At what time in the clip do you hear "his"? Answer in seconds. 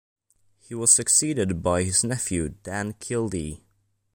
1.83-2.03